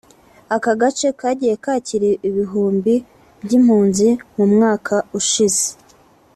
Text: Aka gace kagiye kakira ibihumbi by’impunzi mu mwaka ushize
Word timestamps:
Aka 0.55 0.71
gace 0.81 1.07
kagiye 1.19 1.53
kakira 1.63 2.07
ibihumbi 2.27 2.93
by’impunzi 3.43 4.07
mu 4.35 4.45
mwaka 4.53 4.95
ushize 5.19 5.65